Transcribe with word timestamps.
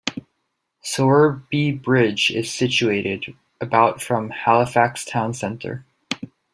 Sowerby 0.83 1.73
Bridge 1.73 2.31
is 2.31 2.51
situated 2.51 3.35
about 3.61 4.01
from 4.01 4.31
Halifax 4.31 5.05
town 5.05 5.35
centre. 5.35 5.85